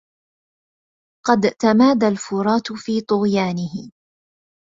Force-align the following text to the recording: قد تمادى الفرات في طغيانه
قد 1.25 1.51
تمادى 1.59 2.07
الفرات 2.07 2.71
في 2.73 3.01
طغيانه 3.01 3.91